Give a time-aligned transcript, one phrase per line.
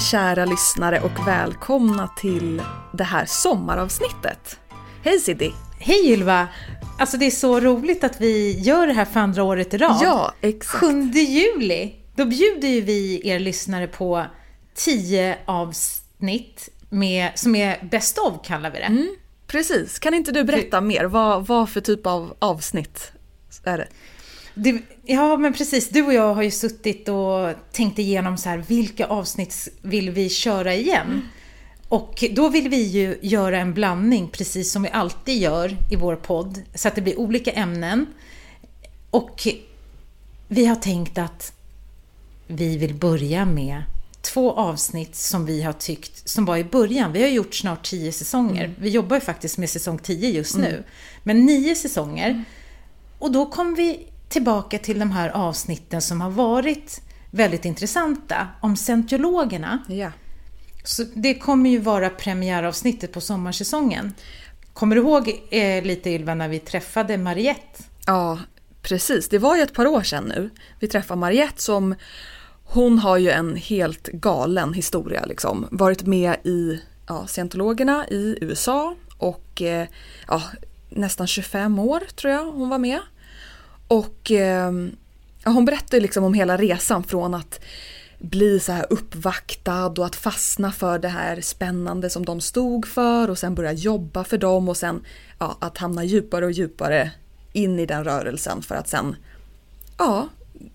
[0.00, 2.62] Hej kära lyssnare och välkomna till
[2.92, 4.58] det här sommaravsnittet.
[5.04, 5.52] Hej Siddi!
[5.78, 6.48] Hej Ylva!
[6.98, 9.98] Alltså det är så roligt att vi gör det här för andra året i rad.
[10.02, 10.84] Ja, exakt.
[10.84, 14.26] 7 juli, då bjuder ju vi er lyssnare på
[14.74, 18.84] 10 avsnitt med, som är Best of kallar vi det.
[18.84, 21.04] Mm, precis, kan inte du berätta mer?
[21.04, 23.12] Vad, vad för typ av avsnitt
[23.64, 23.88] är det?
[24.62, 24.82] Det?
[25.04, 29.06] Ja men precis, du och jag har ju suttit och tänkt igenom så här, vilka
[29.06, 31.06] avsnitt vill vi köra igen?
[31.06, 31.22] Mm.
[31.88, 36.16] Och då vill vi ju göra en blandning, precis som vi alltid gör i vår
[36.16, 38.06] podd, så att det blir olika ämnen.
[39.10, 39.48] Och
[40.48, 41.52] vi har tänkt att
[42.46, 43.82] vi vill börja med
[44.22, 47.12] två avsnitt som vi har tyckt, som var i början.
[47.12, 48.64] Vi har gjort snart tio säsonger.
[48.64, 48.76] Mm.
[48.80, 50.68] Vi jobbar ju faktiskt med säsong tio just nu.
[50.68, 50.82] Mm.
[51.22, 52.30] Men nio säsonger.
[52.30, 52.44] Mm.
[53.18, 58.48] Och då kom vi tillbaka till de här avsnitten som har varit väldigt intressanta.
[58.60, 59.78] Om scientologerna.
[59.88, 60.12] Ja.
[60.84, 64.14] Så det kommer ju vara premiäravsnittet på sommarsäsongen.
[64.72, 67.82] Kommer du ihåg eh, lite Ylva när vi träffade Mariette?
[68.06, 68.38] Ja,
[68.82, 69.28] precis.
[69.28, 70.50] Det var ju ett par år sedan nu.
[70.80, 71.94] Vi träffade Mariette som
[72.64, 75.68] hon har ju en helt galen historia liksom.
[75.70, 79.88] Varit med i ja, scientologerna i USA och eh,
[80.28, 80.42] ja,
[80.88, 83.00] nästan 25 år tror jag hon var med.
[83.90, 84.72] Och eh,
[85.44, 87.60] hon berättar liksom om hela resan från att
[88.18, 93.30] bli så här uppvaktad och att fastna för det här spännande som de stod för
[93.30, 95.04] och sen börja jobba för dem och sen
[95.38, 97.10] ja, att hamna djupare och djupare
[97.52, 99.16] in i den rörelsen för att sen,
[99.98, 100.28] ja,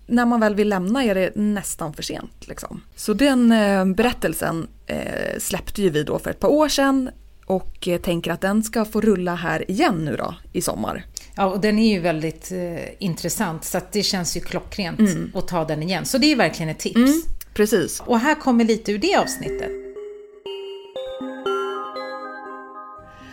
[0.06, 2.48] när man väl vill lämna är det nästan för sent.
[2.48, 2.80] Liksom.
[2.96, 7.10] Så den eh, berättelsen eh, släppte ju vi då för ett par år sedan
[7.46, 11.04] och eh, tänker att den ska få rulla här igen nu då i sommar.
[11.36, 15.32] Ja, och den är ju väldigt eh, intressant så att det känns ju klockrent mm.
[15.34, 16.04] att ta den igen.
[16.04, 16.96] Så det är verkligen ett tips.
[16.96, 17.22] Mm.
[17.54, 18.00] Precis.
[18.00, 19.70] Och här kommer lite ur det avsnittet.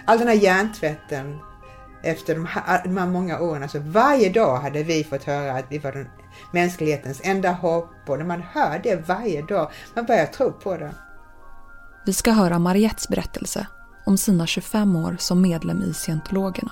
[0.05, 1.39] All den här hjärntvätten
[2.03, 5.65] efter de här, de här många åren, alltså varje dag hade vi fått höra att
[5.69, 6.07] vi var den
[6.51, 10.95] mänsklighetens enda hopp och när man hör det varje dag, man börjar tro på det.
[12.05, 13.67] Vi ska höra Mariettes berättelse
[14.05, 16.71] om sina 25 år som medlem i scientologerna.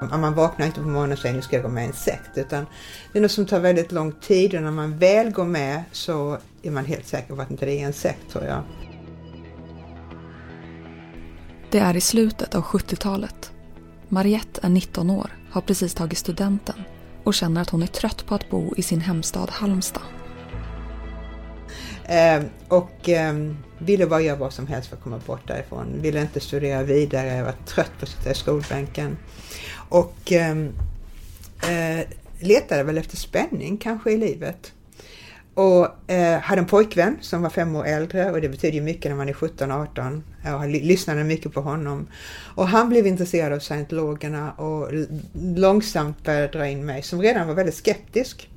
[0.00, 2.38] Man vaknar inte på morgonen och säger nu ska jag gå med i en sekt
[2.38, 2.66] utan
[3.12, 6.38] det är något som tar väldigt lång tid och när man väl går med så
[6.62, 8.62] är man helt säker på att inte det är en sekt tror jag.
[11.70, 13.52] Det är i slutet av 70-talet.
[14.08, 16.82] Mariette är 19 år, har precis tagit studenten
[17.24, 20.02] och känner att hon är trött på att bo i sin hemstad Halmstad.
[22.04, 23.34] Eh, och eh,
[23.78, 25.86] ville bara göra vad som helst för att komma bort därifrån.
[26.00, 29.16] Ville inte studera vidare, var trött på att sitta i skolbänken.
[29.94, 30.72] Och ehm,
[31.62, 32.06] eh,
[32.40, 34.72] letade väl efter spänning kanske i livet.
[35.54, 39.10] Och eh, hade en pojkvän som var fem år äldre och det betyder ju mycket
[39.10, 40.22] när man är 17-18.
[40.44, 42.06] Jag lyssnade mycket på honom.
[42.54, 44.90] Och han blev intresserad av scientologerna och
[45.32, 48.50] långsamt började dra in mig som redan var väldigt skeptisk.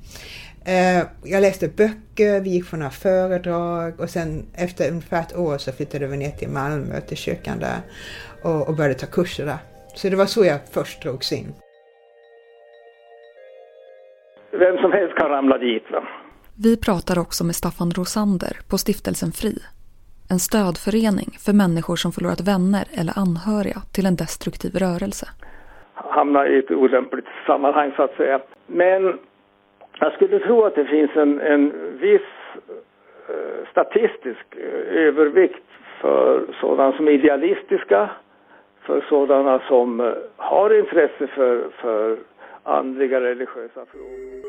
[0.64, 5.58] Eh, jag läste böcker, vi gick på några föredrag och sen efter ungefär ett år
[5.58, 7.80] så flyttade vi ner till Malmö, till kyrkan där
[8.42, 9.58] och, och började ta kurser där.
[9.98, 11.48] Så det var så jag först drogs in.
[14.50, 15.90] Vem som helst kan ramla dit.
[15.90, 16.02] Va?
[16.64, 19.54] Vi pratar också med Staffan Rosander på Stiftelsen Fri.
[20.32, 25.26] En stödförening för människor som förlorat vänner eller anhöriga till en destruktiv rörelse.
[25.94, 28.40] Hamna i ett olämpligt sammanhang så att säga.
[28.66, 29.02] Men
[30.00, 31.62] jag skulle tro att det finns en, en
[32.06, 32.30] viss
[33.32, 35.68] eh, statistisk eh, övervikt
[36.00, 38.10] för sådana som är idealistiska
[38.88, 40.06] för sådana som eh,
[40.36, 42.18] har intresse för, för
[42.62, 44.42] andliga religiösa frågor.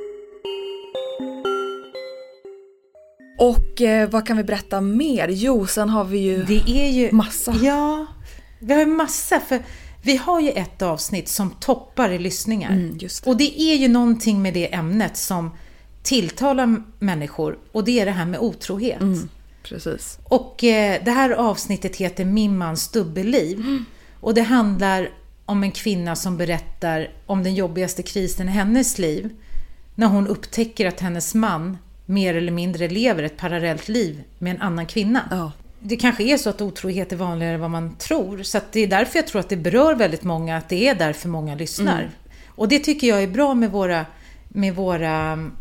[3.40, 5.28] Och eh, vad kan vi berätta mer?
[5.30, 7.52] Jo, sen har vi ju, det är ju massa.
[7.62, 8.08] Ja,
[8.62, 9.40] vi har ju massa.
[9.40, 9.60] För
[10.06, 12.72] vi har ju ett avsnitt som toppar i lyssningar.
[12.72, 13.28] Mm, det.
[13.28, 15.52] Och det är ju någonting med det ämnet som
[16.04, 19.02] tilltalar människor och det är det här med otrohet.
[19.02, 19.30] Mm,
[19.64, 20.20] precis.
[20.24, 23.58] Och eh, det här avsnittet heter Min mans dubbelliv.
[23.58, 23.86] Mm.
[24.22, 25.10] Och det handlar
[25.46, 29.30] om en kvinna som berättar om den jobbigaste krisen i hennes liv.
[29.96, 34.62] När hon upptäcker att hennes man mer eller mindre lever ett parallellt liv med en
[34.62, 35.28] annan kvinna.
[35.32, 38.44] Ja, det kanske är så att otrohet är vanligare än vad man tror.
[38.44, 41.30] Så det är därför jag tror att det berör väldigt många, att det är därför
[41.30, 42.00] många lyssnar.
[42.00, 42.12] Mm.
[42.48, 44.06] Och det tycker jag är bra med våra,
[44.50, 45.52] med våra mm,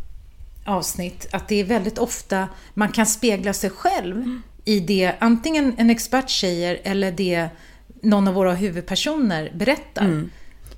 [0.64, 4.42] avsnitt, att det är väldigt ofta man kan spegla sig själv mm.
[4.64, 7.48] i det antingen en expert säger eller det
[8.02, 10.04] någon av våra huvudpersoner berättar.
[10.04, 10.30] Mm.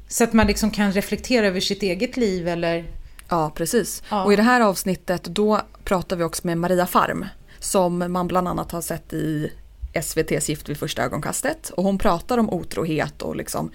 [0.09, 2.85] Så att man liksom kan reflektera över sitt eget liv eller...
[3.29, 4.03] Ja, precis.
[4.11, 4.25] Ja.
[4.25, 7.27] Och i det här avsnittet då pratar vi också med Maria Farm
[7.59, 9.53] som man bland annat har sett i
[9.93, 11.71] SVTs Gift vid första ögonkastet.
[11.71, 13.71] Och hon pratar om otrohet och liksom,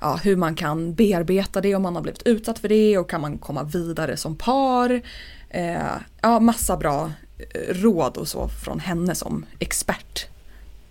[0.00, 3.20] ja, hur man kan bearbeta det om man har blivit utsatt för det och kan
[3.20, 5.00] man komma vidare som par.
[5.48, 10.29] Eh, ja, massa bra eh, råd och så från henne som expert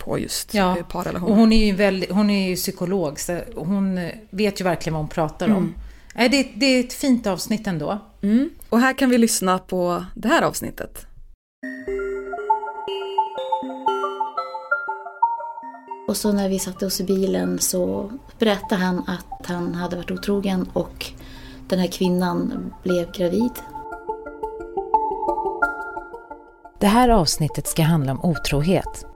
[0.10, 0.78] på just ja.
[0.78, 1.32] Eh, parrelationer.
[1.32, 5.02] Och hon är ju, väldigt, hon är ju psykolog så hon vet ju verkligen vad
[5.02, 5.58] hon pratar mm.
[5.58, 5.74] om.
[6.16, 8.00] Det, det är ett fint avsnitt ändå.
[8.22, 8.50] Mm.
[8.70, 11.06] Och här kan vi lyssna på det här avsnittet.
[16.08, 20.12] Och så när vi satte oss i bilen så berättade han att han hade varit
[20.12, 21.06] otrogen och
[21.68, 23.52] den här kvinnan blev gravid.
[26.80, 29.09] Det här avsnittet ska handla om otrohet.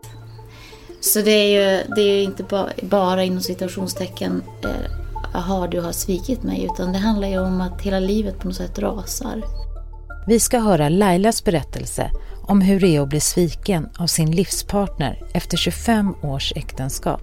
[1.04, 5.92] Så det är ju det är inte ba, bara inom citationstecken eh, aha, du har
[5.92, 9.38] svikit mig, utan det handlar ju om att hela livet på något sätt rasar.
[10.28, 12.10] Vi ska höra Lailas berättelse
[12.48, 17.22] om hur det är att bli sviken av sin livspartner efter 25 års äktenskap.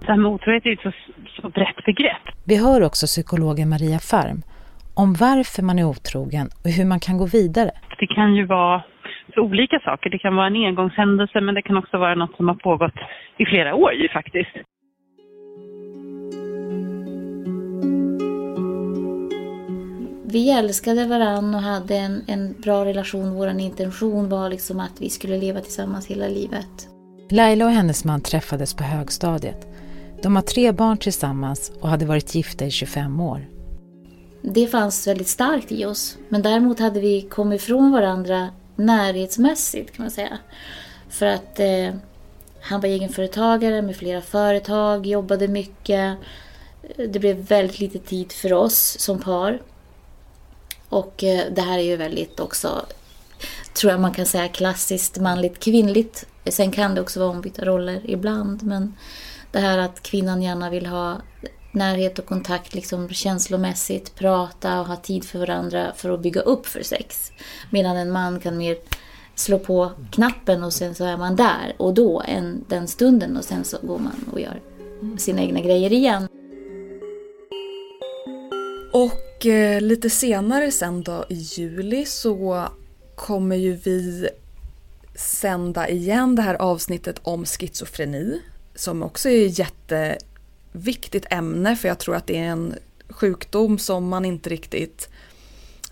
[0.00, 0.92] Det här med otrohet är ett så,
[1.40, 2.24] så brett begrepp.
[2.44, 4.42] Vi hör också psykologen Maria Farm
[4.94, 7.70] om varför man är otrogen och hur man kan gå vidare.
[7.98, 8.82] Det kan ju vara
[9.36, 10.10] olika saker.
[10.10, 12.98] Det kan vara en engångshändelse men det kan också vara något som har pågått
[13.36, 14.56] i flera år ju faktiskt.
[20.30, 23.34] vi älskade varandra och hade en, en bra relation.
[23.34, 26.88] Vår intention var liksom att vi skulle leva tillsammans hela livet.
[27.30, 29.66] Laila och hennes man träffades på högstadiet.
[30.22, 33.40] De har tre barn tillsammans och hade varit gifta i 25 år.
[34.42, 36.18] Det fanns väldigt starkt i oss.
[36.28, 38.48] Men däremot hade vi kommit ifrån varandra
[38.78, 40.38] närhetsmässigt kan man säga.
[41.08, 41.94] För att eh,
[42.60, 46.16] han var egenföretagare med flera företag, jobbade mycket.
[46.96, 49.62] Det blev väldigt lite tid för oss som par.
[50.88, 52.86] Och eh, det här är ju väldigt också,
[53.74, 56.26] tror jag man kan säga, klassiskt manligt kvinnligt.
[56.46, 58.96] Sen kan det också vara ombytta roller ibland, men
[59.52, 61.20] det här att kvinnan gärna vill ha
[61.72, 66.66] närhet och kontakt liksom känslomässigt, prata och ha tid för varandra för att bygga upp
[66.66, 67.32] för sex.
[67.70, 68.76] Medan en man kan mer
[69.34, 73.44] slå på knappen och sen så är man där och då, en, den stunden och
[73.44, 74.60] sen så går man och gör
[75.18, 76.28] sina egna grejer igen.
[78.92, 82.68] Och eh, lite senare sen då i juli så
[83.14, 84.28] kommer ju vi
[85.14, 88.40] sända igen det här avsnittet om schizofreni
[88.74, 90.18] som också är jätte
[90.78, 92.74] jätteviktigt ämne för jag tror att det är en
[93.08, 95.08] sjukdom som man inte riktigt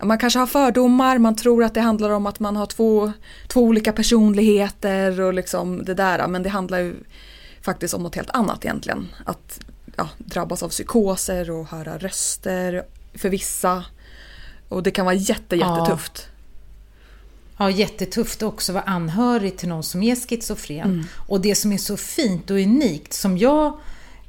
[0.01, 3.11] man kanske har fördomar, man tror att det handlar om att man har två,
[3.47, 6.95] två olika personligheter och liksom det där men det handlar ju
[7.61, 9.07] faktiskt om något helt annat egentligen.
[9.25, 9.59] Att
[9.95, 13.85] ja, drabbas av psykoser och höra röster för vissa.
[14.69, 16.27] Och det kan vara jätte, jättetufft.
[16.27, 16.37] Ja.
[17.59, 20.89] Ja, jättetufft också att vara anhörig till någon som är schizofren.
[20.89, 21.05] Mm.
[21.27, 23.77] Och det som är så fint och unikt som jag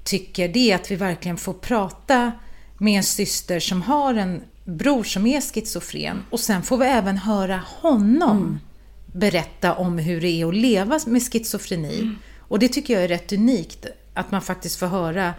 [0.08, 2.32] tycker det är att vi verkligen får prata
[2.78, 7.16] med en syster som har en bror som är schizofren och sen får vi även
[7.16, 8.58] höra honom mm.
[9.06, 12.00] berätta om hur det är att leva med schizofreni.
[12.00, 12.16] Mm.
[12.38, 15.34] Och det tycker jag är rätt unikt, att man faktiskt får höra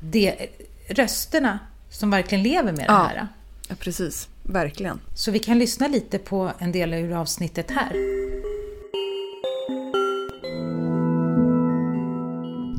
[0.00, 0.34] det,
[0.88, 1.58] rösterna
[1.90, 3.28] som verkligen lever med det här.
[3.68, 4.28] Ja, precis.
[4.42, 5.00] Verkligen.
[5.14, 8.23] Så vi kan lyssna lite på en del ur avsnittet här.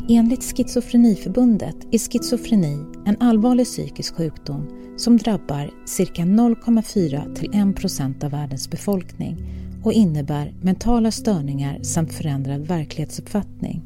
[0.09, 8.23] Enligt Schizofreniförbundet är schizofreni en allvarlig psykisk sjukdom som drabbar cirka 0,4 till 1 procent
[8.23, 9.37] av världens befolkning
[9.83, 13.81] och innebär mentala störningar samt förändrad verklighetsuppfattning.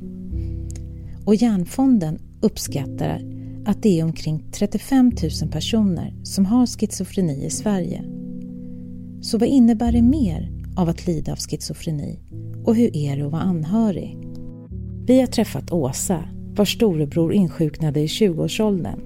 [1.26, 3.22] Och Hjärnfonden uppskattar
[3.66, 5.12] att det är omkring 35
[5.42, 8.04] 000 personer som har schizofreni i Sverige.
[9.22, 12.20] Så vad innebär det mer av att lida av schizofreni
[12.66, 14.19] och hur är det att vara anhörig?
[15.10, 16.24] Vi har träffat Åsa,
[16.56, 19.00] vars storebror insjuknade i 20-årsåldern.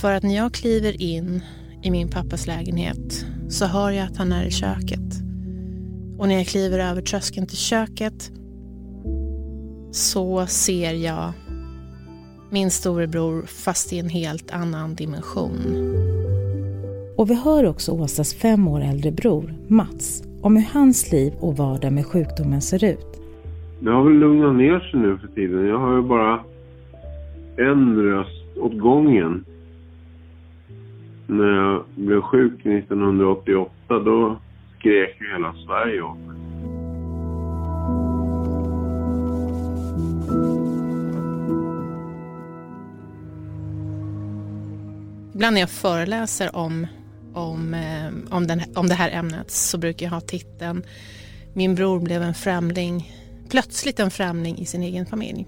[0.00, 1.40] För att när jag kliver in
[1.82, 5.14] i min pappas lägenhet så hör jag att han är i köket.
[6.18, 8.30] Och när jag kliver över tröskeln till köket
[9.90, 11.32] så ser jag
[12.50, 15.94] min storebror fast i en helt annan dimension.
[17.16, 21.56] Och vi hör också Åsas fem år äldre bror, Mats, om hur hans liv och
[21.56, 23.25] vardag med sjukdomen ser ut.
[23.80, 25.66] Det har väl lugnat ner sig nu för tiden.
[25.66, 26.40] Jag har ju bara
[27.56, 29.44] en röst åt gången.
[31.26, 34.36] När jag blev sjuk 1988 då
[34.78, 36.36] skrek ju hela Sverige åt mig.
[45.34, 46.86] Ibland när jag föreläser om,
[47.34, 50.82] om, eh, om, den, om det här ämnet så brukar jag ha titeln
[51.56, 53.12] Min bror blev en främling,
[53.46, 55.46] plötsligt en främling i sin egen familj.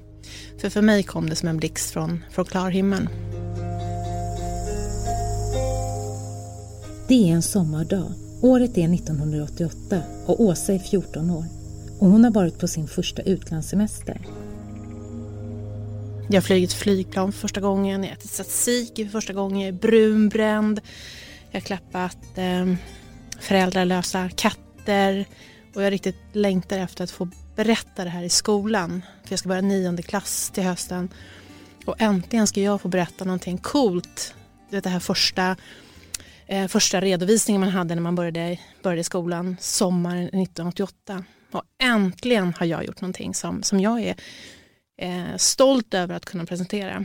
[0.61, 3.09] För för mig kom det som en blixt från, från klar himmel.
[7.09, 8.13] Det är en sommardag.
[8.43, 11.45] Året är 1988 och Åsa är 14 år.
[11.99, 14.27] Och hon har varit på sin första utlandssemester.
[16.29, 19.69] Jag har flugit flygplan för första gången, jag har ätit tzatziki för första gången, jag
[19.69, 20.81] är brunbränd.
[21.51, 22.75] Jag har klappat eh,
[23.41, 25.27] föräldralösa katter
[25.75, 27.29] och jag riktigt längtar efter att få
[27.59, 29.03] berätta det här i skolan.
[29.23, 31.09] För jag ska börja nionde klass till hösten.
[31.85, 34.35] Och äntligen ska jag få berätta någonting coolt.
[34.71, 35.57] Du vet det här första,
[36.47, 41.25] eh, första redovisningen man hade när man började, började skolan sommaren 1988.
[41.51, 44.17] Och äntligen har jag gjort någonting som, som jag är
[45.01, 47.05] eh, stolt över att kunna presentera.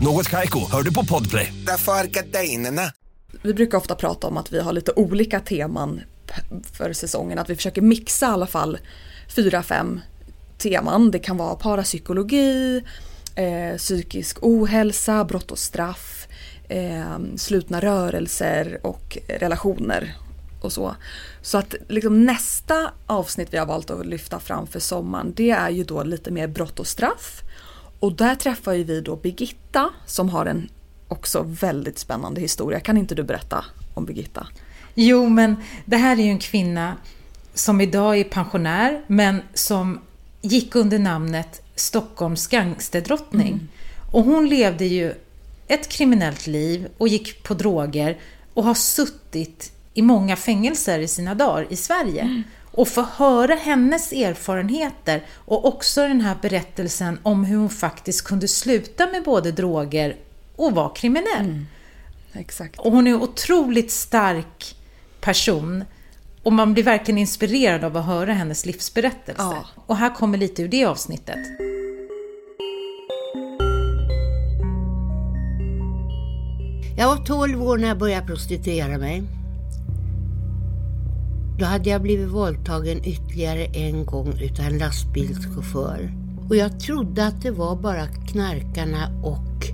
[0.00, 1.52] Något Kaiko, hör du på Podplay.
[1.66, 2.92] Därför är gardinerna.
[3.42, 6.00] Vi brukar ofta prata om att vi har lite olika teman
[6.72, 8.78] för säsongen, att vi försöker mixa i alla fall
[9.36, 10.00] fyra, fem
[10.58, 11.10] teman.
[11.10, 12.82] Det kan vara parapsykologi,
[13.34, 16.26] eh, psykisk ohälsa, brott och straff,
[16.68, 20.14] eh, slutna rörelser och relationer
[20.60, 20.96] och så.
[21.42, 25.70] Så att liksom nästa avsnitt vi har valt att lyfta fram för sommaren det är
[25.70, 27.43] ju då lite mer brott och straff.
[28.04, 30.68] Och där träffar ju vi då Birgitta som har en
[31.08, 32.80] också väldigt spännande historia.
[32.80, 34.46] Kan inte du berätta om Birgitta?
[34.94, 36.96] Jo, men det här är ju en kvinna
[37.54, 40.00] som idag är pensionär men som
[40.42, 43.52] gick under namnet Stockholms gangsterdrottning.
[43.52, 43.68] Mm.
[44.12, 45.14] Och hon levde ju
[45.66, 48.18] ett kriminellt liv och gick på droger
[48.54, 52.22] och har suttit i många fängelser i sina dagar i Sverige.
[52.22, 52.42] Mm.
[52.76, 58.48] Och få höra hennes erfarenheter och också den här berättelsen om hur hon faktiskt kunde
[58.48, 60.16] sluta med både droger
[60.56, 61.44] och vara kriminell.
[61.44, 61.66] Mm.
[62.32, 62.80] Exakt.
[62.80, 64.76] Och hon är en otroligt stark
[65.20, 65.84] person
[66.42, 69.42] och man blir verkligen inspirerad av att höra hennes livsberättelse.
[69.42, 69.66] Ja.
[69.86, 71.46] Och här kommer lite ur det avsnittet.
[76.96, 79.22] Jag var 12 år när jag började prostituera mig.
[81.58, 86.12] Då hade jag blivit våldtagen ytterligare en gång utav en lastbilschaufför.
[86.48, 89.66] Och jag trodde att det var bara knarkarna och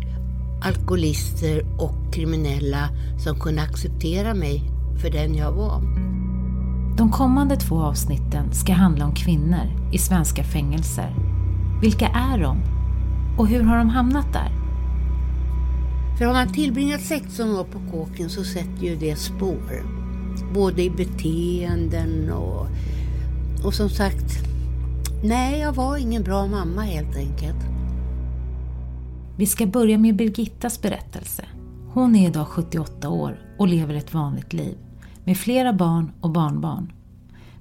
[0.63, 4.63] alkoholister och kriminella som kunde acceptera mig
[5.03, 5.83] för den jag var.
[6.97, 11.15] De kommande två avsnitten ska handla om kvinnor i svenska fängelser.
[11.81, 12.63] Vilka är de?
[13.39, 14.51] Och hur har de hamnat där?
[16.19, 20.00] För har man tillbringat 16 år på kåken så sätter ju det spår.
[20.55, 22.67] Både i beteenden och,
[23.65, 24.45] och som sagt,
[25.25, 27.65] nej jag var ingen bra mamma helt enkelt.
[29.37, 31.45] Vi ska börja med Birgittas berättelse.
[31.93, 34.77] Hon är idag 78 år och lever ett vanligt liv
[35.25, 36.93] med flera barn och barnbarn.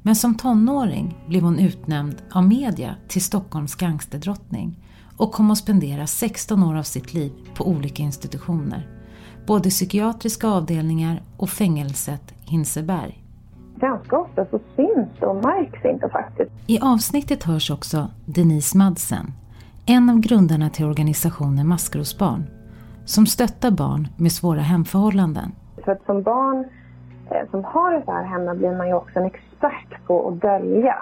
[0.02, 4.76] Men som tonåring blev hon utnämnd av media till Stockholms gangsterdrottning
[5.18, 8.99] och kom att spendera 16 år av sitt liv på olika institutioner.
[9.50, 13.24] Både psykiatriska avdelningar och fängelset Hinseberg.
[13.76, 16.52] Ganska ofta så syns och märks inte faktiskt.
[16.68, 19.26] I avsnittet hörs också Denise Madsen,
[19.86, 22.44] en av grundarna till organisationen Maskrosbarn,
[23.06, 25.52] som stöttar barn med svåra hemförhållanden.
[25.86, 26.66] För att som barn
[27.32, 30.42] eh, som har det så här hemma blir man ju också en expert på att
[30.42, 30.96] dölja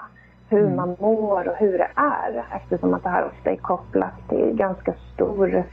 [0.48, 0.76] hur mm.
[0.76, 4.94] man mår och hur det är eftersom att det här ofta är kopplat till ganska
[5.14, 5.64] stor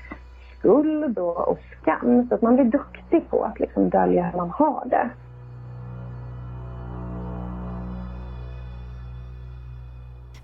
[0.66, 2.28] skuld och, och skam.
[2.30, 5.10] Så att man blir duktig på att liksom dölja hur man har det.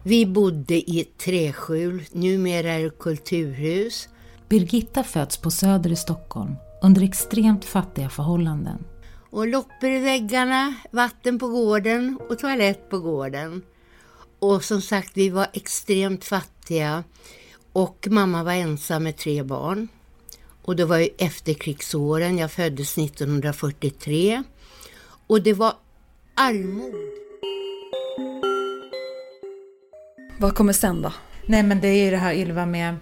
[0.03, 4.09] Vi bodde i ett träskjul, numera är det kulturhus.
[4.49, 8.85] Birgitta föds på Söder i Stockholm under extremt fattiga förhållanden.
[9.29, 13.61] Och loppor i väggarna, vatten på gården och toalett på gården.
[14.39, 17.03] Och som sagt, vi var extremt fattiga
[17.73, 19.87] och mamma var ensam med tre barn.
[20.61, 24.43] Och det var ju efterkrigsåren, jag föddes 1943.
[25.27, 25.73] Och det var
[26.35, 26.93] armod.
[30.39, 31.13] Vad kommer sen då?
[31.45, 32.95] Nej men det är ju det här Ylva med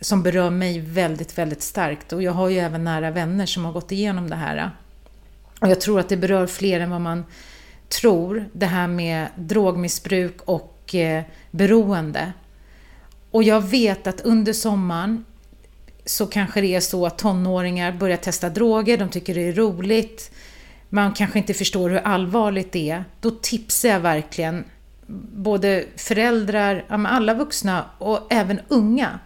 [0.00, 3.72] som berör mig väldigt, väldigt starkt och jag har ju även nära vänner som har
[3.72, 4.70] gått igenom det här.
[5.60, 7.24] Och jag tror att det berör fler än vad man
[7.88, 12.32] tror, det här med drogmissbruk och eh, beroende.
[13.30, 15.24] Och jag vet att under sommaren
[16.04, 20.30] så kanske det är så att tonåringar börjar testa droger, de tycker det är roligt,
[20.88, 23.04] man kanske inte förstår hur allvarligt det är.
[23.20, 24.64] Då tipsar jag verkligen
[25.34, 29.18] både föräldrar, alla vuxna och även unga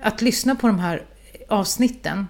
[0.00, 1.02] att lyssna på de här
[1.48, 2.26] avsnitten.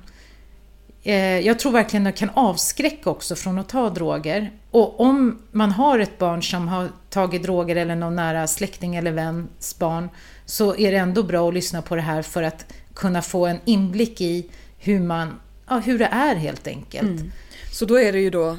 [1.02, 4.50] Eh, jag tror verkligen det kan avskräcka också från att ta droger.
[4.70, 9.12] Och om man har ett barn som har tagit droger eller någon nära släkting eller
[9.12, 10.08] väns barn
[10.48, 13.58] så är det ändå bra att lyssna på det här för att kunna få en
[13.64, 17.20] inblick i hur, man, ja, hur det är helt enkelt.
[17.20, 17.32] Mm.
[17.72, 18.56] Så då är det ju då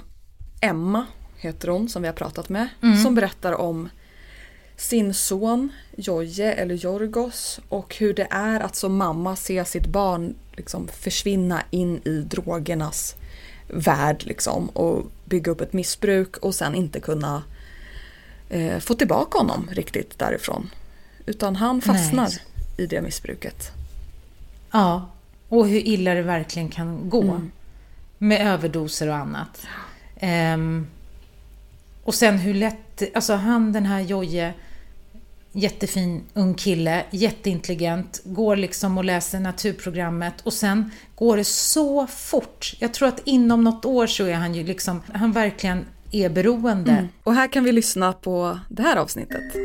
[0.61, 1.05] Emma,
[1.37, 3.03] heter hon, som vi har pratat med, mm.
[3.03, 3.89] som berättar om
[4.77, 10.35] sin son Joje eller Jorgos och hur det är att som mamma se sitt barn
[10.51, 13.15] liksom försvinna in i drogernas
[13.67, 17.43] värld liksom och bygga upp ett missbruk och sen inte kunna
[18.49, 20.69] eh, få tillbaka honom riktigt därifrån.
[21.29, 22.39] Utan han fastnar Nej.
[22.77, 23.71] i det missbruket.
[24.71, 25.09] Ja,
[25.49, 27.21] och hur illa det verkligen kan gå.
[27.21, 27.51] Mm.
[28.17, 29.67] Med överdoser och annat.
[30.53, 30.87] Um,
[32.03, 34.53] och sen hur lätt, alltså han den här Joje
[35.51, 42.73] jättefin ung kille, jätteintelligent, går liksom och läser naturprogrammet och sen går det så fort.
[42.79, 46.91] Jag tror att inom något år så är han ju liksom, han verkligen är beroende.
[46.91, 47.07] Mm.
[47.23, 49.55] Och här kan vi lyssna på det här avsnittet.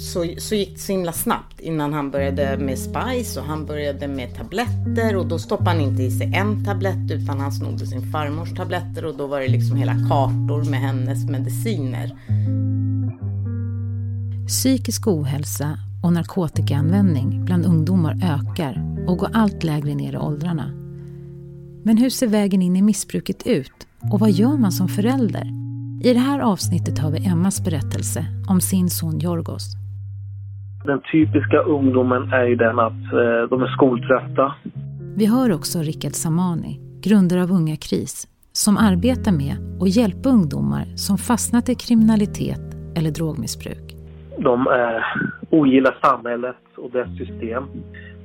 [0.00, 4.08] Så, så gick det så himla snabbt innan han började med Spice och han började
[4.08, 8.12] med tabletter och då stoppade han inte i sig en tablett utan han snodde sin
[8.12, 12.16] farmors tabletter och då var det liksom hela kartor med hennes mediciner.
[14.46, 20.70] Psykisk ohälsa och narkotikaanvändning bland ungdomar ökar och går allt lägre ner i åldrarna.
[21.84, 25.46] Men hur ser vägen in i missbruket ut och vad gör man som förälder?
[26.02, 29.79] I det här avsnittet har vi Emmas berättelse om sin son Jorgos.
[30.84, 34.54] Den typiska ungdomen är ju den att eh, de är skoltrötta.
[35.16, 40.84] Vi hör också Rickard Samani, grundare av Unga Kris, som arbetar med att hjälpa ungdomar
[40.96, 42.66] som fastnat i kriminalitet
[42.96, 43.94] eller drogmissbruk.
[44.38, 45.02] De eh,
[45.50, 47.64] ogillar samhället och dess system.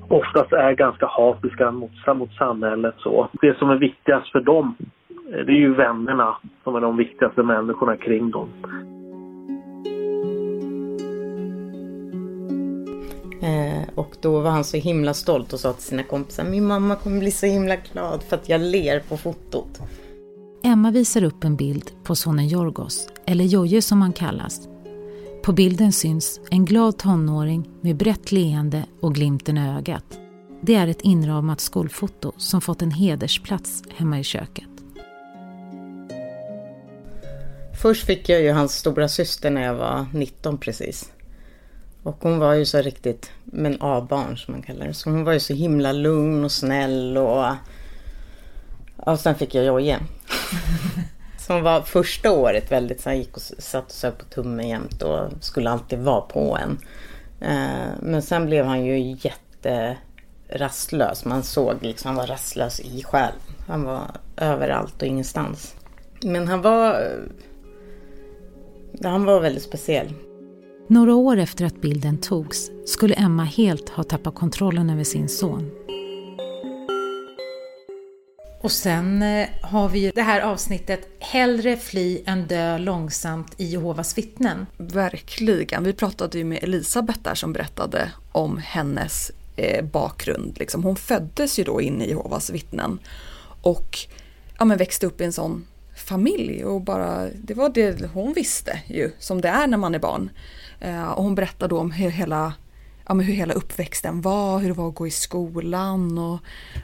[0.08, 2.96] Oftast är ganska hatiska mot, mot samhället.
[2.98, 3.30] Så.
[3.41, 4.76] Det som är viktigast för dem,
[5.10, 8.50] eh, det är ju vännerna som är de viktigaste människorna kring dem.
[13.45, 16.95] Eh, och då var han så himla stolt och sa till sina kompisar, min mamma
[16.95, 19.81] kommer bli så himla glad för att jag ler på fotot.
[20.63, 24.62] Emma visar upp en bild på sonen Jorgos, eller Joje som han kallas.
[25.43, 30.19] På bilden syns en glad tonåring med brett leende och glimten i ögat.
[30.62, 34.69] Det är ett inramat skolfoto som fått en hedersplats hemma i köket.
[37.81, 41.12] Först fick jag ju hans stora syster när jag var 19 precis.
[42.06, 44.94] Och hon var ju så riktigt, men A-barn som man kallar det.
[44.94, 47.46] Så hon var ju så himla lugn och snäll och...
[48.98, 50.00] Och sen fick jag Jojje.
[51.38, 55.30] som var första året väldigt så gick och satt och sög på tummen jämt och
[55.39, 56.78] skulle alltid vara på en.
[57.41, 61.26] Eh, men sen blev han ju jätterastlös.
[61.26, 63.39] Man såg liksom, han var rastlös i själen.
[63.68, 64.02] Han var
[64.38, 65.76] överallt och ingenstans.
[66.22, 67.12] Men han var...
[69.04, 70.13] Han var väldigt speciell.
[70.88, 75.71] Några år efter att bilden togs skulle Emma helt ha tappat kontrollen över sin son.
[78.62, 83.65] Och sen eh, har vi ju det här avsnittet Hellre fly än dö långsamt i
[83.65, 84.65] Jehovas vittnen.
[84.78, 85.84] Verkligen.
[85.84, 90.58] Vi pratade ju med Elisabeth där som berättade om hennes eh, bakgrund.
[90.60, 90.84] Liksom.
[90.84, 93.00] Hon föddes ju då in i Jehovas vittnen
[93.62, 93.98] och
[94.60, 95.65] ja, men växte upp i en sån
[96.06, 100.00] familj och bara, det var det hon visste ju, som det är när man är
[100.00, 100.30] barn.
[100.80, 102.54] Eh, och hon berättade då om hur hela,
[103.08, 106.39] ja, men hur hela uppväxten var, hur det var att gå i skolan och,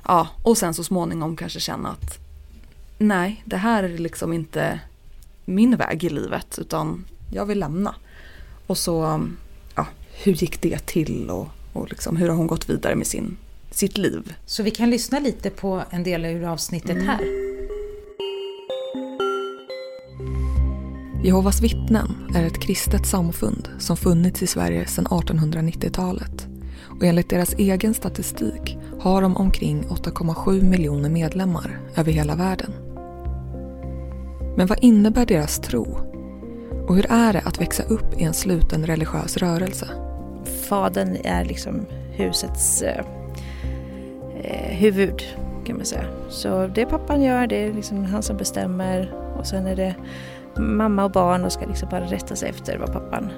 [0.07, 2.19] ja, och sen så småningom kanske känna att
[2.97, 4.79] nej, det här är liksom inte
[5.45, 7.95] min väg i livet utan jag vill lämna.
[8.67, 9.21] Och så,
[9.75, 9.87] ja,
[10.23, 13.37] hur gick det till och, och liksom, hur har hon gått vidare med sin
[13.71, 14.33] sitt liv.
[14.45, 17.07] Så vi kan lyssna lite på en del ur avsnittet Mm.
[17.07, 17.50] här.
[21.23, 26.47] Jehovas vittnen är ett kristet samfund som funnits i Sverige sedan 1890-talet.
[26.99, 32.71] Och enligt deras egen statistik har de omkring 8,7 miljoner medlemmar över hela världen.
[34.57, 35.97] Men vad innebär deras tro?
[36.87, 39.87] Och hur är det att växa upp i en sluten religiös rörelse?
[40.69, 43.05] Fadern är liksom husets eh,
[44.43, 45.23] eh, huvud
[45.65, 46.05] kan man säga.
[46.29, 49.95] Så det pappan gör, det är liksom han som bestämmer och sen är det
[50.57, 53.31] mamma och barn och ska liksom bara rätta sig efter vad pappan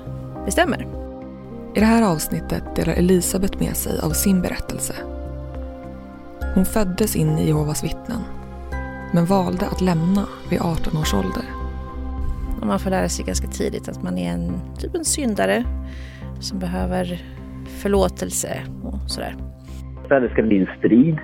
[0.45, 0.88] bestämmer.
[1.76, 4.93] I det här avsnittet delar Elisabeth med sig av sin berättelse.
[6.56, 8.21] Hon föddes in i Jehovas vittnen
[9.13, 11.43] men valde att lämna vid 18 års ålder.
[12.62, 15.63] Och man får lära sig ganska tidigt att man är en typ en syndare
[16.39, 17.21] som behöver
[17.82, 19.36] förlåtelse och sådär.
[20.10, 21.17] Det ska bli en strid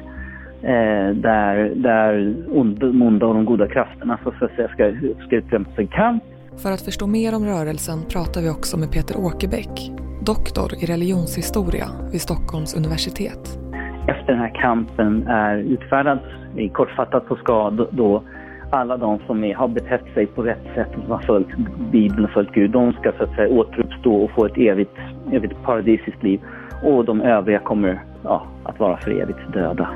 [0.63, 4.93] eh, där, där onda och de goda krafterna så att säga ska,
[5.25, 6.23] ska utkämpa en kamp.
[6.63, 9.91] För att förstå mer om rörelsen pratar vi också med Peter Åkerbäck,
[10.25, 13.59] doktor i religionshistoria vid Stockholms universitet.
[14.07, 16.19] Efter den här kampen är utfärdad,
[16.57, 18.23] i kortfattat så ska då,
[18.71, 21.47] alla de som är, har betett sig på rätt sätt och har följt
[21.91, 24.97] Bibeln och följt Gud, de ska så att säga återuppstå och få ett evigt,
[25.31, 26.39] evigt paradisiskt liv.
[26.83, 29.89] Och de övriga kommer ja, att vara för evigt döda.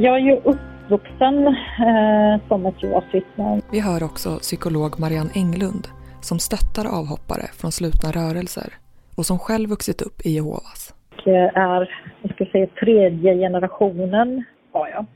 [0.00, 3.62] Jag är ju uppvuxen eh, som ett Jehovas.
[3.72, 5.88] Vi hör också psykolog Marianne Englund
[6.20, 8.72] som stöttar avhoppare från slutna rörelser
[9.16, 10.94] och som själv vuxit upp i Jehovas.
[11.24, 11.88] Och är,
[12.22, 15.06] jag ska säga, tredje generationen var jag.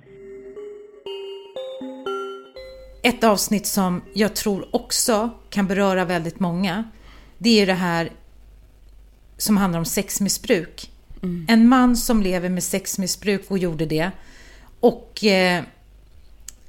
[3.02, 6.84] Ett avsnitt som jag tror också kan beröra väldigt många,
[7.38, 8.08] det är det här
[9.36, 10.90] som handlar om sexmissbruk.
[11.48, 14.10] En man som lever med sexmissbruk och gjorde det
[14.82, 15.62] och eh,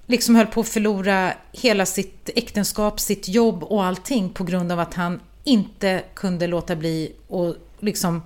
[0.07, 4.79] liksom höll på att förlora hela sitt äktenskap, sitt jobb och allting på grund av
[4.79, 8.21] att han inte kunde låta bli och liksom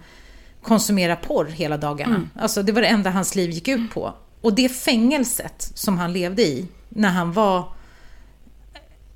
[0.62, 2.16] konsumera porr hela dagarna.
[2.16, 2.30] Mm.
[2.36, 4.14] Alltså det var det enda hans liv gick ut på.
[4.42, 7.72] Och det fängelset som han levde i när han var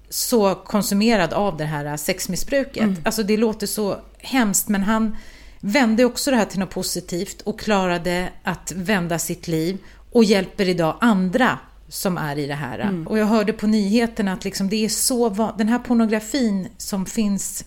[0.09, 2.83] så konsumerad av det här sexmissbruket.
[2.83, 2.97] Mm.
[3.05, 5.17] Alltså det låter så hemskt men han
[5.59, 9.77] vände också det här till något positivt och klarade att vända sitt liv
[10.11, 12.79] och hjälper idag andra som är i det här.
[12.79, 13.07] Mm.
[13.07, 17.65] Och jag hörde på nyheterna att liksom det är så, den här pornografin som finns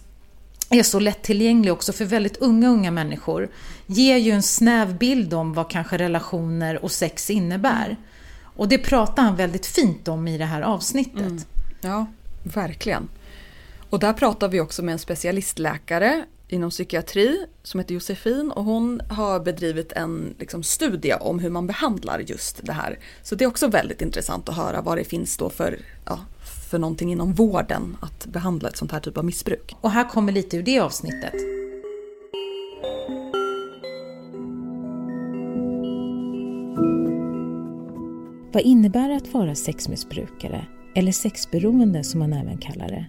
[0.71, 3.49] är så lättillgänglig också för väldigt unga, unga människor.
[3.87, 7.97] Ger ju en snäv bild om vad kanske relationer och sex innebär.
[8.57, 11.47] Och det pratar han väldigt fint om i det här avsnittet.
[11.81, 12.07] Ja,
[12.43, 13.09] verkligen.
[13.91, 19.01] Och där pratar vi också med en specialistläkare inom psykiatri som heter Josefin och hon
[19.09, 22.99] har bedrivit en liksom, studie om hur man behandlar just det här.
[23.23, 26.21] Så det är också väldigt intressant att höra vad det finns då för, ja,
[26.71, 29.77] för någonting inom vården att behandla ett sånt här typ av missbruk.
[29.81, 31.35] Och här kommer lite ur det avsnittet.
[38.53, 43.07] Vad innebär det att vara sexmissbrukare, eller sexberoende som man även kallar det?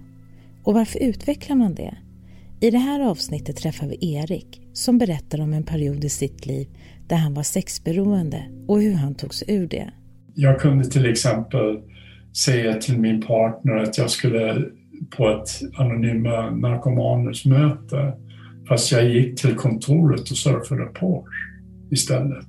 [0.64, 1.98] Och varför utvecklar man det?
[2.66, 6.68] I det här avsnittet träffar vi Erik som berättar om en period i sitt liv
[7.08, 9.90] där han var sexberoende och hur han tog sig ur det.
[10.34, 11.82] Jag kunde till exempel
[12.46, 14.66] säga till min partner att jag skulle
[15.18, 15.50] på ett
[15.80, 18.14] anonyma narkomaners möte
[18.68, 21.30] fast jag gick till kontoret och surfade porr
[21.92, 22.48] istället.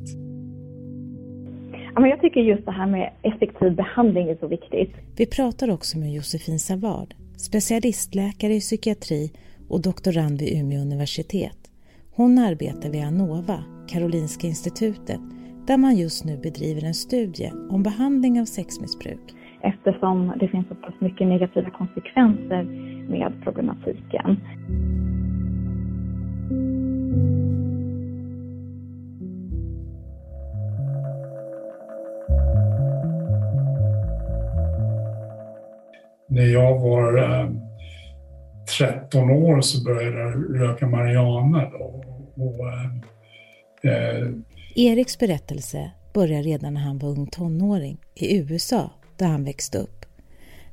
[1.94, 4.94] Jag tycker just det här med effektiv behandling är så viktigt.
[5.16, 9.30] Vi pratar också med Josefin Savard, specialistläkare i psykiatri
[9.68, 11.58] och doktorand vid Umeå universitet.
[12.16, 15.20] Hon arbetar vid Anova, Karolinska institutet,
[15.66, 19.34] där man just nu bedriver en studie om behandling av sexmissbruk.
[19.62, 22.64] Eftersom det finns så pass mycket negativa konsekvenser
[23.10, 24.40] med problematiken.
[36.28, 37.50] När jag var eh,
[38.78, 41.70] 13 år så började jag röka marijuana.
[41.70, 42.04] Då,
[42.36, 44.28] och, eh, eh,
[44.76, 50.04] Eriks berättelse börjar redan när han var ung tonåring i USA, där han växte upp.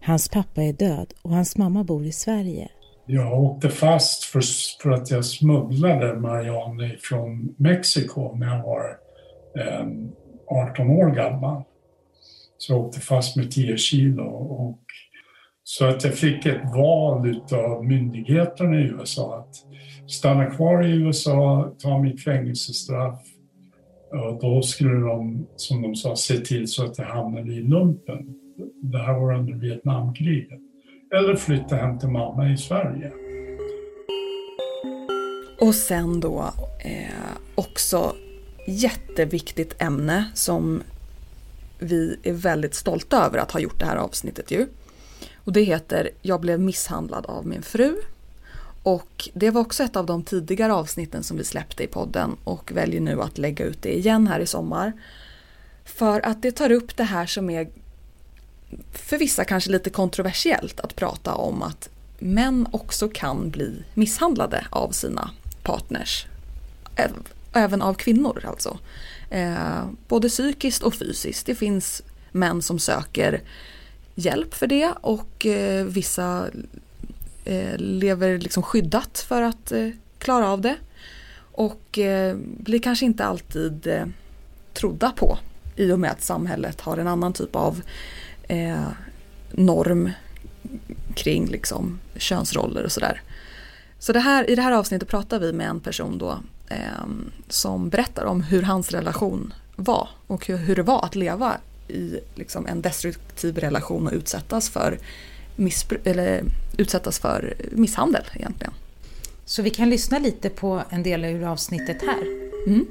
[0.01, 2.69] Hans pappa är död och hans mamma bor i Sverige.
[3.05, 4.43] Jag åkte fast för,
[4.81, 8.97] för att jag smugglade marijuana från Mexiko när jag var
[9.59, 9.87] eh,
[10.47, 11.63] 18 år gammal.
[12.57, 14.23] Så jag åkte fast med 10 kilo.
[14.23, 14.79] Och,
[15.63, 19.55] så att jag fick ett val av myndigheterna i USA att
[20.11, 23.19] stanna kvar i USA, ta mitt fängelsestraff
[24.11, 28.35] Och då skulle de, som de sa, se till så att jag hamnade i lumpen.
[28.81, 30.59] Det här var under Vietnamkriget.
[31.15, 33.11] Eller flytta hem till mamma i Sverige.
[35.59, 36.51] Och sen då
[36.85, 38.15] eh, också
[38.67, 40.83] jätteviktigt ämne som
[41.79, 44.67] vi är väldigt stolta över att ha gjort det här avsnittet ju.
[45.43, 47.95] Och det heter Jag blev misshandlad av min fru.
[48.83, 52.71] Och det var också ett av de tidigare avsnitten som vi släppte i podden och
[52.71, 54.93] väljer nu att lägga ut det igen här i sommar.
[55.85, 57.67] För att det tar upp det här som är
[58.91, 64.91] för vissa kanske lite kontroversiellt att prata om att män också kan bli misshandlade av
[64.91, 65.29] sina
[65.63, 66.27] partners.
[67.53, 68.77] Även av kvinnor alltså.
[69.29, 71.45] Eh, både psykiskt och fysiskt.
[71.45, 72.01] Det finns
[72.31, 73.41] män som söker
[74.15, 76.47] hjälp för det och eh, vissa
[77.45, 80.75] eh, lever liksom skyddat för att eh, klara av det.
[81.51, 84.05] Och eh, blir kanske inte alltid eh,
[84.73, 85.37] trodda på
[85.75, 87.81] i och med att samhället har en annan typ av
[88.47, 88.87] eh,
[89.51, 90.11] norm
[91.15, 93.21] kring liksom könsroller och sådär.
[93.99, 96.37] Så det här, i det här avsnittet pratar vi med en person då
[96.69, 96.77] eh,
[97.47, 102.19] som berättar om hur hans relation var och hur, hur det var att leva i
[102.35, 104.99] liksom, en destruktiv relation och utsättas för,
[106.03, 106.43] eller,
[106.77, 108.73] utsättas för misshandel egentligen.
[109.45, 112.23] Så vi kan lyssna lite på en del ur avsnittet här.
[112.67, 112.85] Mm.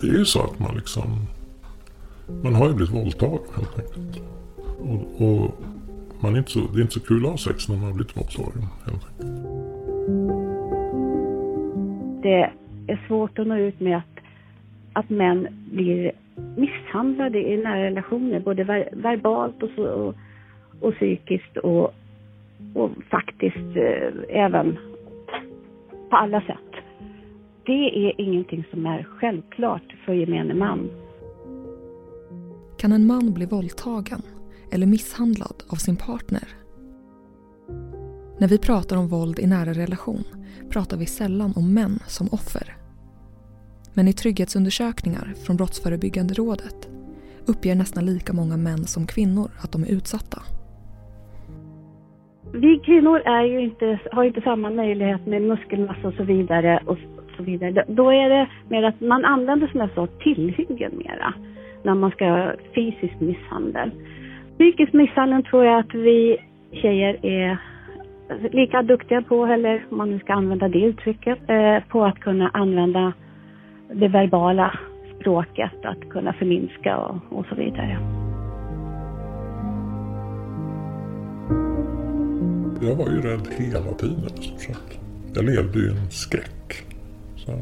[0.00, 1.26] Det är ju så att man liksom
[2.42, 4.24] man har ju blivit våldtagen helt enkelt.
[4.78, 5.54] Och, och
[6.20, 7.92] man är inte så, det är inte så kul att ha sex när man har
[7.92, 9.04] blivit våldtagen helt
[12.28, 12.50] Det
[12.86, 14.24] är svårt att nå ut med att,
[14.92, 16.12] att män blir
[16.56, 20.14] misshandlade i nära relationer, både ver, verbalt och, så, och,
[20.80, 21.94] och psykiskt och,
[22.74, 24.78] och faktiskt eh, även
[26.10, 26.82] på alla sätt.
[27.66, 30.90] Det är ingenting som är självklart för gemene man.
[32.78, 34.22] Kan en man bli våldtagen
[34.72, 36.48] eller misshandlad av sin partner?
[38.40, 40.24] När vi pratar om våld i nära relation
[40.70, 42.66] pratar vi sällan om män som offer.
[43.94, 46.88] Men i trygghetsundersökningar från Brottsförebyggande rådet
[47.46, 50.42] uppger nästan lika många män som kvinnor att de är utsatta.
[52.52, 56.82] Vi kvinnor är ju inte, har inte samma möjlighet med muskelmassa och så vidare.
[56.86, 56.98] Och
[57.38, 57.84] så vidare.
[57.88, 61.34] Då är det mer att man använder som jag sa tillhyggen mera
[61.82, 63.90] när man ska ha fysisk misshandel.
[64.58, 66.36] Psykisk misshandel tror jag att vi
[66.72, 67.58] tjejer är
[68.50, 72.50] lika duktiga på, eller om man nu ska använda det uttrycket, eh, på att kunna
[72.54, 73.12] använda
[73.92, 74.78] det verbala
[75.20, 77.98] språket, att kunna förminska och, och så vidare.
[82.80, 85.00] Jag var ju rädd hela tiden i stort sett.
[85.34, 86.84] Jag levde ju i en skräck.
[87.36, 87.52] Så,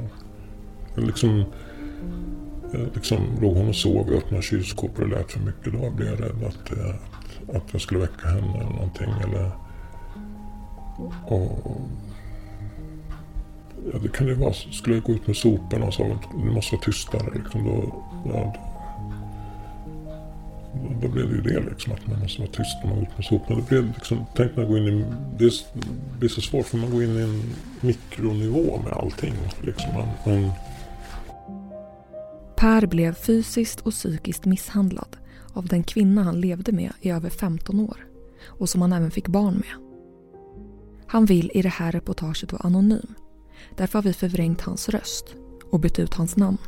[0.95, 1.45] liksom,
[2.95, 5.73] liksom låg hon och sov i öppna kylskåp och det lät för mycket.
[5.73, 9.11] Då blev jag rädd att, att, att jag skulle väcka henne eller någonting.
[9.25, 9.51] Eller,
[11.27, 11.81] och,
[13.93, 16.51] ja, det kan ju vara, skulle jag gå ut med soporna och sa att ni
[16.51, 17.31] måste vara tystare.
[17.35, 18.55] Liksom, då, ja,
[20.73, 23.09] då, då blev det ju det liksom, att man måste vara tyst när man går
[23.09, 23.61] ut med soporna.
[23.61, 25.05] Det blev liksom, tänk när man går in i,
[25.39, 25.53] det
[26.19, 27.43] blir så svårt för man går in i en
[27.81, 29.35] mikronivå med allting.
[29.63, 29.95] Liksom.
[29.95, 30.51] Man, man,
[32.57, 35.17] Per blev fysiskt och psykiskt misshandlad
[35.53, 38.07] av den kvinna han levde med i över 15 år
[38.47, 39.86] och som han även fick barn med.
[41.17, 43.15] Han vill i det här reportaget vara anonym.
[43.77, 45.35] Därför har vi förvrängt hans röst
[45.71, 46.59] och bytt ut hans namn.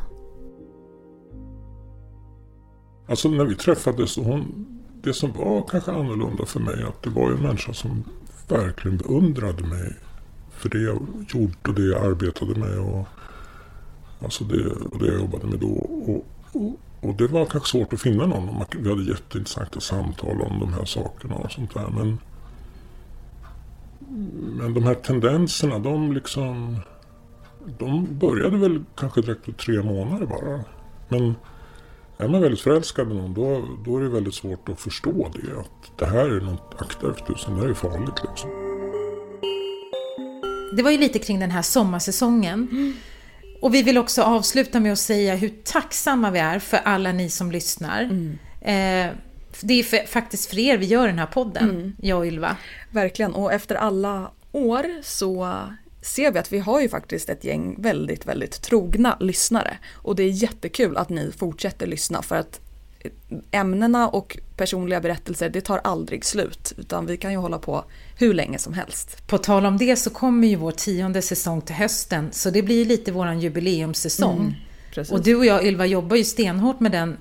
[3.09, 4.67] Alltså när vi träffades, hon,
[5.03, 8.05] det som var kanske annorlunda för mig att det var en människa som
[8.49, 9.97] verkligen beundrade mig
[10.51, 12.79] för det jag gjort och det jag arbetade med.
[12.79, 13.07] Och,
[14.21, 15.73] alltså det, och det jag jobbade med då.
[15.73, 18.65] Och, och, och, det var kanske svårt att finna någon.
[18.79, 21.89] Vi hade jätteintressanta samtal om de här sakerna och sånt där.
[21.91, 22.19] Men,
[24.59, 26.77] men de här tendenserna, de liksom...
[27.79, 30.65] De började väl kanske direkt på tre månader bara.
[31.09, 31.35] Men
[32.19, 35.61] är man väldigt förälskad i någon då, då är det väldigt svårt att förstå det.
[35.61, 38.51] Att det här är något, akta efter tusen, det här är farligt liksom.
[40.77, 42.69] Det var ju lite kring den här sommarsäsongen.
[42.71, 42.95] Mm.
[43.63, 47.31] Och vi vill också avsluta med att säga hur tacksamma vi är för alla ni
[47.31, 48.03] som lyssnar.
[48.03, 48.39] Mm.
[48.61, 49.17] Eh,
[49.63, 51.97] det är för, faktiskt för er vi gör den här podden, mm.
[52.03, 52.57] jag och Ylva.
[52.91, 55.59] Verkligen, och efter alla år så
[56.03, 59.79] ser vi att vi har ju faktiskt ett gäng väldigt, väldigt trogna lyssnare.
[59.95, 62.61] Och det är jättekul att ni fortsätter lyssna för att
[63.51, 66.73] ämnena och personliga berättelser, det tar aldrig slut.
[66.77, 67.85] Utan vi kan ju hålla på
[68.17, 69.27] hur länge som helst.
[69.27, 72.79] På tal om det så kommer ju vår tionde säsong till hösten, så det blir
[72.79, 74.55] ju lite våran jubileumssäsong.
[74.97, 77.17] Mm, och du och jag, Ylva, jobbar ju stenhårt med den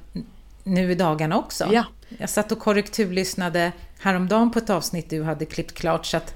[0.63, 1.69] nu i dagarna också.
[1.71, 1.86] Ja.
[2.17, 6.34] Jag satt och korrekturlyssnade häromdagen på ett avsnitt du hade klippt klart, så att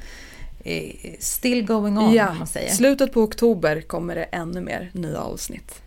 [0.64, 2.70] eh, still going on, Ja, man säger.
[2.70, 5.82] slutet på oktober kommer det ännu mer nya avsnitt.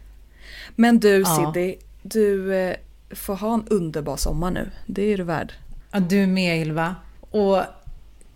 [0.76, 1.52] Men du Ja.
[1.54, 2.76] Siddi, du eh,
[3.10, 4.70] får ha en underbar sommar nu.
[4.86, 5.52] Det är du värd.
[5.90, 6.94] Ja, du med Ylva.
[7.30, 7.62] Och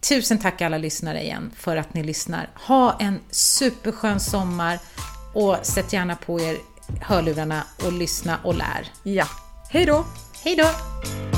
[0.08, 2.48] tusen tack alla lyssnare igen för att ni lyssnar.
[2.54, 4.78] Ha en superskön sommar
[5.34, 6.56] och sätt gärna på er
[7.00, 8.86] hörlurarna och lyssna och lär.
[9.02, 9.26] Ja.
[9.70, 10.04] Hej då!
[10.44, 11.37] Hej då!